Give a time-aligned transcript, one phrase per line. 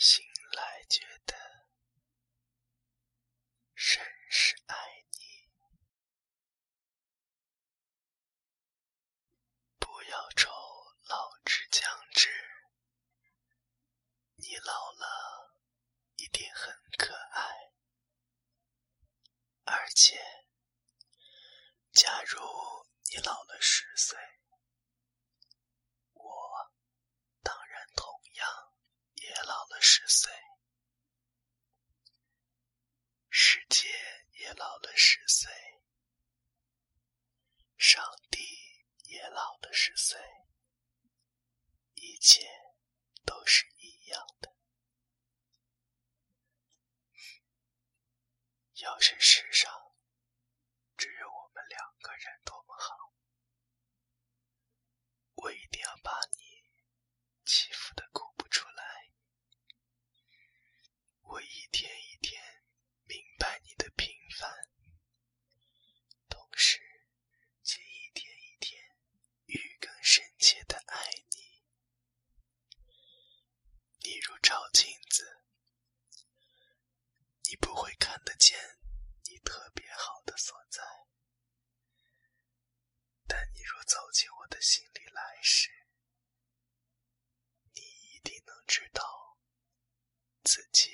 [0.00, 1.34] 醒来觉得
[3.74, 4.00] 甚
[4.30, 4.76] 是爱
[5.14, 5.50] 你，
[9.80, 10.48] 不要愁
[11.02, 11.82] 老之将
[12.12, 12.28] 至。
[14.36, 15.56] 你老了
[16.14, 17.50] 一定很可爱，
[19.74, 20.16] 而且，
[21.92, 22.38] 假如
[23.10, 24.16] 你老了十岁。
[39.80, 40.18] 十岁，
[41.94, 42.57] 一切。
[74.42, 75.42] 照镜子，
[77.50, 78.56] 你不会看得见
[79.24, 80.80] 你特别好的所在。
[83.26, 85.70] 但你若走进我的心里来时，
[87.74, 89.02] 你一定能知道
[90.44, 90.90] 自己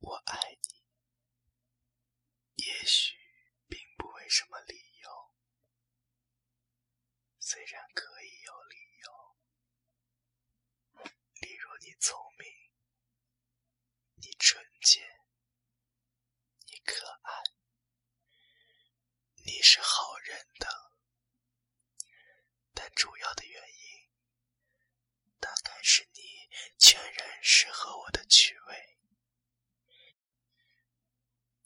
[0.00, 0.39] 我爱。
[7.50, 9.38] 虽然可以有理由，
[11.40, 12.46] 例如你聪明、
[14.14, 15.04] 你纯洁、
[16.68, 17.42] 你可爱、
[19.44, 20.92] 你是好人的，
[22.72, 24.12] 但主要的原因
[25.40, 26.20] 大概是你
[26.78, 28.98] 全然适合我的趣味，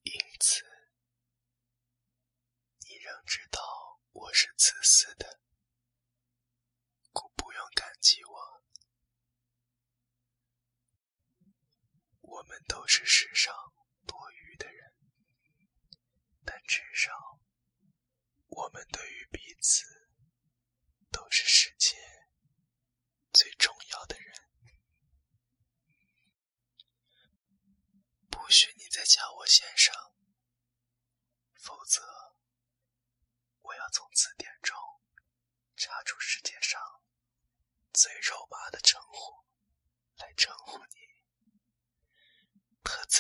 [0.05, 0.65] 因此
[2.89, 4.74] 你仍知道我是自。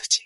[0.02, 0.23] 自己。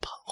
[0.00, 0.23] punk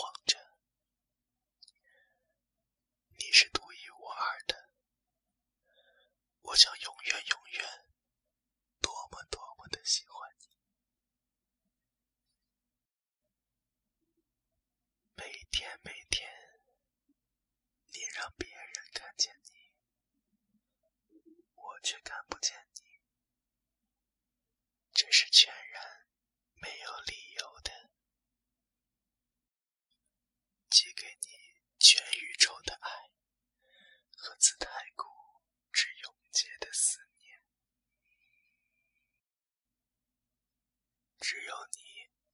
[41.22, 41.80] 只有你，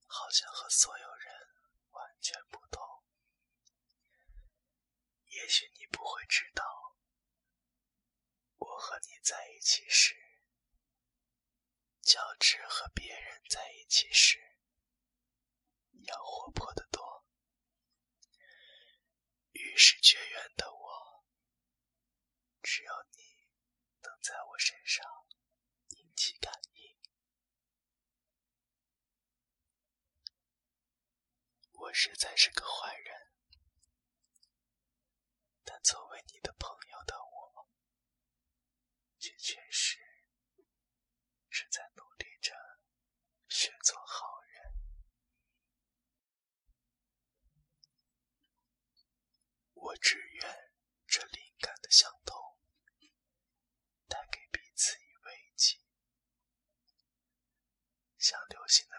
[0.07, 1.27] 好像和所有人
[1.91, 2.81] 完全不同。
[5.27, 6.63] 也许你不会知道，
[8.55, 10.15] 我和你在一起时，
[12.01, 14.28] 乔治和别人在一起时。
[32.01, 33.11] 实在是个坏人，
[35.65, 37.67] 但作为你的朋友的我，
[39.19, 39.97] 却确实
[41.49, 42.53] 是在努力着
[43.49, 44.63] 学做好人。
[49.73, 50.71] 我只愿
[51.05, 52.37] 这灵感的相通，
[54.07, 55.75] 带给彼此以慰藉，
[58.17, 58.98] 像流星的。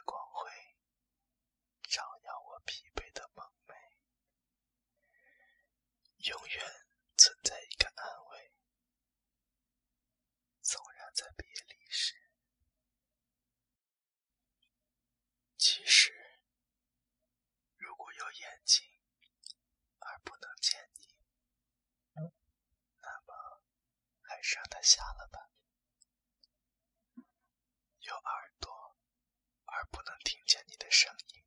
[24.82, 25.38] 瞎了吧，
[28.00, 28.70] 有耳朵，
[29.66, 31.39] 而不能听见你的声音。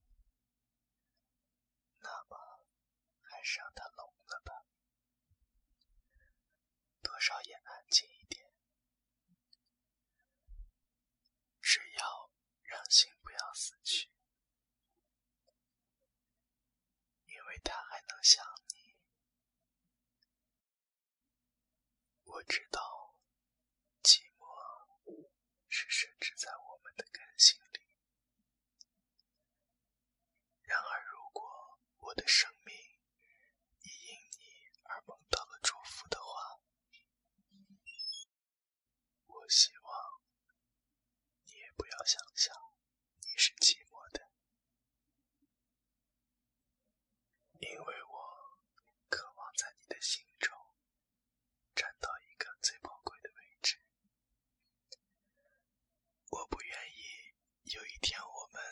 [57.84, 58.64] 有一天，我们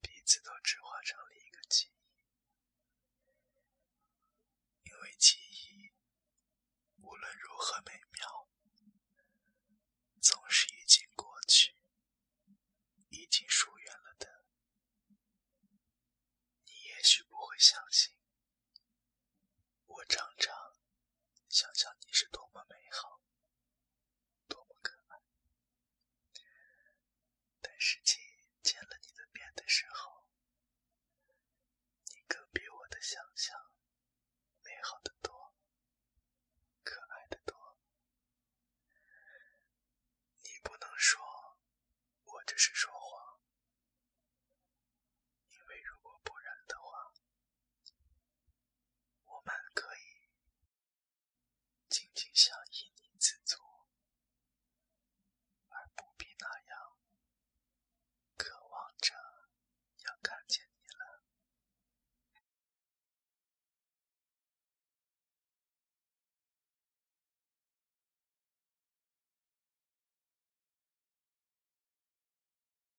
[0.00, 7.97] 彼此都只化成了一个记忆，因为记忆无论如何美。